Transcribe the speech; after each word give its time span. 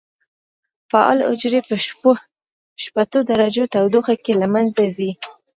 فعالې 0.91 1.23
حجرې 1.29 1.61
په 1.69 1.75
شپېتو 2.83 3.19
درجو 3.29 3.63
تودوخه 3.73 4.15
کې 4.23 4.33
له 4.41 4.47
منځه 4.53 4.81
ځي. 4.97 5.11